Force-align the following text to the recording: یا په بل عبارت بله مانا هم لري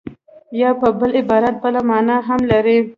یا 0.61 0.69
په 0.79 0.87
بل 0.99 1.11
عبارت 1.21 1.55
بله 1.63 1.79
مانا 1.89 2.15
هم 2.27 2.39
لري 2.51 2.77